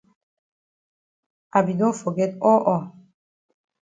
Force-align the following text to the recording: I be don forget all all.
I 1.53 1.59
be 1.67 1.73
don 1.79 1.93
forget 2.01 2.31
all 2.47 2.61
all. 2.71 2.83